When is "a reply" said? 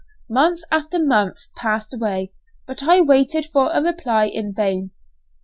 3.71-4.25